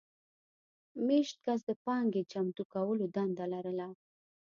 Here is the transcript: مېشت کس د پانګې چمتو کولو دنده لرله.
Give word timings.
مېشت 1.05 1.37
کس 1.45 1.59
د 1.69 1.71
پانګې 1.85 2.21
چمتو 2.31 2.63
کولو 2.73 3.05
دنده 3.15 3.45
لرله. 3.53 3.87